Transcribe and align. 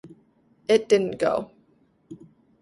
It 0.67 0.89
didn't 0.89 1.19
go. 1.19 1.51